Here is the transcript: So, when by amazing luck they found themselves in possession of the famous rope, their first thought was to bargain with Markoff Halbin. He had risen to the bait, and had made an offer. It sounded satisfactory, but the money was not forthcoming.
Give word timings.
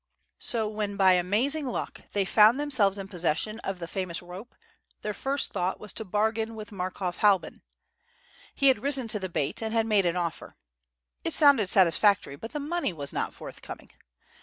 So, 0.39 0.67
when 0.67 0.97
by 0.97 1.11
amazing 1.13 1.67
luck 1.67 2.01
they 2.13 2.25
found 2.25 2.59
themselves 2.59 2.97
in 2.97 3.07
possession 3.07 3.59
of 3.59 3.77
the 3.77 3.87
famous 3.87 4.19
rope, 4.19 4.55
their 5.03 5.13
first 5.13 5.51
thought 5.53 5.79
was 5.79 5.93
to 5.93 6.03
bargain 6.03 6.55
with 6.55 6.71
Markoff 6.71 7.17
Halbin. 7.17 7.61
He 8.55 8.69
had 8.69 8.81
risen 8.81 9.07
to 9.09 9.19
the 9.19 9.29
bait, 9.29 9.61
and 9.61 9.75
had 9.75 9.85
made 9.85 10.07
an 10.07 10.15
offer. 10.15 10.55
It 11.23 11.33
sounded 11.35 11.69
satisfactory, 11.69 12.35
but 12.35 12.51
the 12.51 12.59
money 12.59 12.93
was 12.93 13.13
not 13.13 13.35
forthcoming. 13.35 13.91